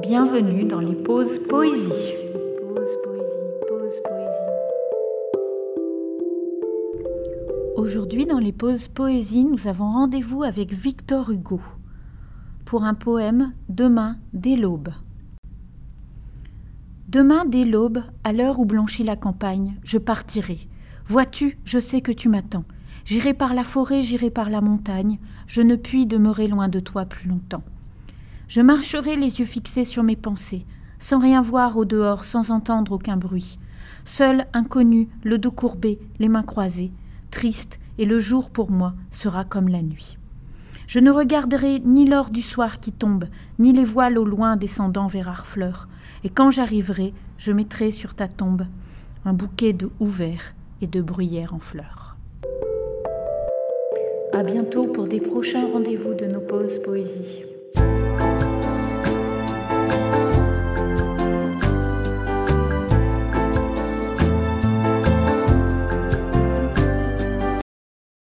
Bienvenue 0.00 0.64
dans 0.64 0.80
les 0.80 0.94
pauses 0.94 1.38
poésie. 1.38 2.14
Aujourd'hui, 7.76 8.26
dans 8.26 8.38
les 8.38 8.52
pauses 8.52 8.88
poésie, 8.88 9.44
nous 9.44 9.68
avons 9.68 9.92
rendez-vous 9.92 10.42
avec 10.42 10.72
Victor 10.72 11.30
Hugo 11.30 11.60
pour 12.64 12.84
un 12.84 12.94
poème 12.94 13.52
Demain 13.68 14.18
dès 14.32 14.56
l'aube. 14.56 14.90
Demain 17.08 17.44
dès 17.44 17.64
l'aube, 17.64 18.02
à 18.24 18.32
l'heure 18.32 18.60
où 18.60 18.64
blanchit 18.64 19.04
la 19.04 19.16
campagne, 19.16 19.76
je 19.84 19.98
partirai. 19.98 20.58
Vois-tu, 21.06 21.58
je 21.64 21.78
sais 21.78 22.00
que 22.00 22.12
tu 22.12 22.28
m'attends. 22.28 22.64
J'irai 23.04 23.34
par 23.34 23.54
la 23.54 23.64
forêt, 23.64 24.02
j'irai 24.02 24.30
par 24.30 24.50
la 24.50 24.60
montagne, 24.60 25.18
je 25.46 25.62
ne 25.62 25.76
puis 25.76 26.06
demeurer 26.06 26.46
loin 26.46 26.68
de 26.68 26.80
toi 26.80 27.04
plus 27.04 27.28
longtemps. 27.28 27.62
Je 28.54 28.60
marcherai 28.60 29.16
les 29.16 29.40
yeux 29.40 29.46
fixés 29.46 29.86
sur 29.86 30.02
mes 30.02 30.14
pensées, 30.14 30.66
sans 30.98 31.18
rien 31.18 31.40
voir 31.40 31.78
au 31.78 31.86
dehors, 31.86 32.26
sans 32.26 32.50
entendre 32.50 32.92
aucun 32.92 33.16
bruit. 33.16 33.58
Seul, 34.04 34.46
inconnu, 34.52 35.08
le 35.24 35.38
dos 35.38 35.50
courbé, 35.50 35.98
les 36.18 36.28
mains 36.28 36.42
croisées, 36.42 36.92
triste, 37.30 37.80
et 37.96 38.04
le 38.04 38.18
jour 38.18 38.50
pour 38.50 38.70
moi 38.70 38.92
sera 39.10 39.46
comme 39.46 39.68
la 39.68 39.80
nuit. 39.80 40.18
Je 40.86 40.98
ne 40.98 41.10
regarderai 41.10 41.80
ni 41.80 42.04
l'or 42.04 42.28
du 42.28 42.42
soir 42.42 42.78
qui 42.78 42.92
tombe, 42.92 43.24
ni 43.58 43.72
les 43.72 43.86
voiles 43.86 44.18
au 44.18 44.26
loin 44.26 44.56
descendant 44.56 45.06
vers 45.06 45.30
Harfleur, 45.30 45.88
et 46.22 46.28
quand 46.28 46.50
j'arriverai, 46.50 47.14
je 47.38 47.52
mettrai 47.52 47.90
sur 47.90 48.12
ta 48.12 48.28
tombe 48.28 48.66
un 49.24 49.32
bouquet 49.32 49.72
de 49.72 49.88
houverts 49.98 50.54
et 50.82 50.86
de 50.86 51.00
bruyères 51.00 51.54
en 51.54 51.58
fleurs. 51.58 52.18
À 54.34 54.42
bientôt 54.42 54.88
pour 54.88 55.06
des 55.06 55.20
prochains 55.20 55.72
rendez-vous 55.72 56.12
de 56.12 56.26
nos 56.26 56.40
pauses 56.40 56.80
poésie. 56.80 57.46